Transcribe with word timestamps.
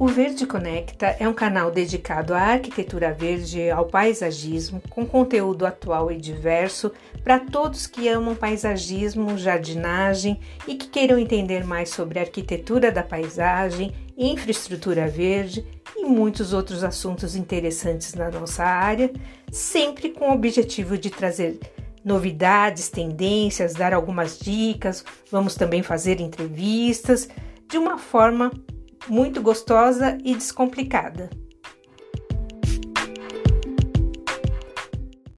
O 0.00 0.06
Verde 0.06 0.46
Conecta 0.46 1.14
é 1.20 1.28
um 1.28 1.34
canal 1.34 1.70
dedicado 1.70 2.32
à 2.32 2.40
arquitetura 2.40 3.12
verde 3.12 3.58
e 3.58 3.70
ao 3.70 3.84
paisagismo, 3.84 4.80
com 4.88 5.04
conteúdo 5.04 5.66
atual 5.66 6.10
e 6.10 6.16
diverso 6.16 6.90
para 7.22 7.38
todos 7.38 7.86
que 7.86 8.08
amam 8.08 8.34
paisagismo, 8.34 9.36
jardinagem 9.36 10.40
e 10.66 10.74
que 10.74 10.88
queiram 10.88 11.18
entender 11.18 11.66
mais 11.66 11.90
sobre 11.90 12.18
arquitetura 12.18 12.90
da 12.90 13.02
paisagem, 13.02 13.92
infraestrutura 14.16 15.06
verde 15.06 15.66
e 15.94 16.06
muitos 16.06 16.54
outros 16.54 16.82
assuntos 16.82 17.36
interessantes 17.36 18.14
na 18.14 18.30
nossa 18.30 18.64
área, 18.64 19.12
sempre 19.52 20.08
com 20.08 20.30
o 20.30 20.32
objetivo 20.32 20.96
de 20.96 21.10
trazer 21.10 21.60
novidades, 22.02 22.88
tendências, 22.88 23.74
dar 23.74 23.92
algumas 23.92 24.38
dicas, 24.38 25.04
vamos 25.30 25.56
também 25.56 25.82
fazer 25.82 26.22
entrevistas 26.22 27.28
de 27.68 27.76
uma 27.76 27.98
forma 27.98 28.50
muito 29.08 29.42
gostosa 29.42 30.18
e 30.24 30.34
descomplicada. 30.34 31.30